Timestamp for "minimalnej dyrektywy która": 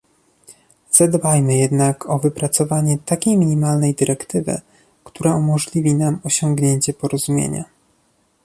3.37-5.35